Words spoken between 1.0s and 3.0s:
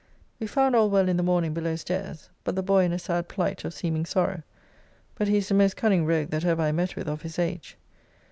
in the morning below stairs, bu the boy in a